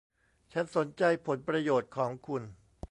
[0.51, 2.43] ฉันสนใจผลประโยชน์ของคุณ